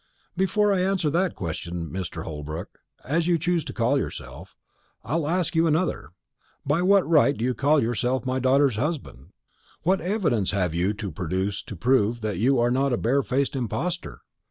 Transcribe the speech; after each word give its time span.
"Before 0.35 0.73
I 0.73 0.79
answer 0.81 1.11
that 1.11 1.35
question, 1.35 1.91
Mr. 1.91 1.91
Mr. 1.91 2.23
Holbrook, 2.23 2.79
as 3.05 3.27
you 3.27 3.37
choose 3.37 3.63
to 3.65 3.71
call 3.71 3.99
yourself, 3.99 4.55
I'll 5.03 5.27
ask 5.27 5.55
you 5.55 5.67
another. 5.67 6.09
By 6.65 6.81
what 6.81 7.07
right 7.07 7.37
do 7.37 7.45
you 7.45 7.53
call 7.53 7.83
yourself 7.83 8.25
my 8.25 8.39
daughter's 8.39 8.77
husband? 8.77 9.27
what 9.83 10.01
evidence 10.01 10.49
have 10.49 10.73
you 10.73 10.93
to 10.95 11.11
produce 11.11 11.61
to 11.61 11.75
prove 11.75 12.21
that 12.21 12.39
you 12.39 12.57
are 12.57 12.71
not 12.71 12.93
a 12.93 12.97
bare 12.97 13.21
faced 13.21 13.55
impostor? 13.55 14.21